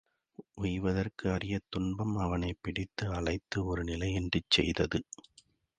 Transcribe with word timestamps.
உய்வதற்கு 0.55 1.31
அரிய 1.31 1.59
துன்பம் 1.69 2.15
அவனைப் 2.17 2.59
பிடித்து 2.61 3.05
அலைத்து 3.13 3.65
ஒரு 3.65 3.83
நிலையின்றிச் 3.83 4.49
செய்தது. 4.49 5.01